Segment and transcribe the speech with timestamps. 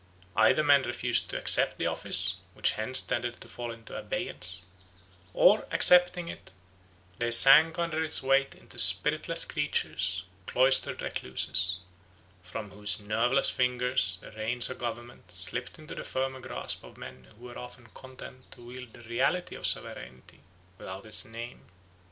[0.35, 4.63] Either men refused to accept the office, which hence tended to fall into abeyance;
[5.31, 6.51] or accepting it,
[7.19, 11.77] they sank under its weight into spiritless creatures, cloistered recluses,
[12.41, 17.27] from whose nerveless fingers the reins of government slipped into the firmer grasp of men
[17.37, 20.39] who were often content to wield the reality of sovereignty
[20.79, 21.59] without its name.